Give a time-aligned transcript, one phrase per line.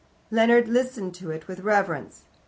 [0.31, 2.23] Leonard listened to it with reverence.